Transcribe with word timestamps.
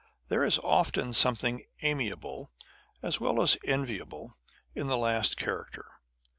There 0.29 0.43
is 0.43 0.57
often 0.63 1.13
something 1.13 1.63
amiable 1.83 2.49
as 3.03 3.19
well 3.19 3.39
as 3.39 3.55
enviable 3.63 4.33
in 4.73 4.87
this 4.87 4.97
last 4.97 5.37
character. 5.37 5.85